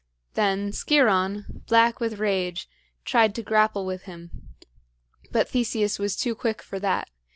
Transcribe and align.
Then 0.33 0.71
Sciron, 0.71 1.45
black 1.67 1.99
with 1.99 2.17
rage, 2.17 2.67
tried 3.05 3.35
to 3.35 3.43
grapple 3.43 3.85
with 3.85 4.05
him; 4.05 4.55
but 5.31 5.47
Theseus 5.49 5.99
was 5.99 6.15
too 6.15 6.33
quick 6.33 6.63
for 6.63 6.79
that. 6.79 7.09